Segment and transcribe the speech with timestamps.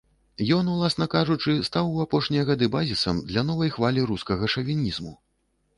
[0.55, 5.13] Ён, уласна кажучы, стаў у апошнія гады базісам для новай хвалі рускага шавінізму.